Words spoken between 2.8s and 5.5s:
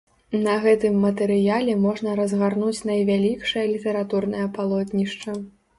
найвялікшае літаратурнае палотнішча.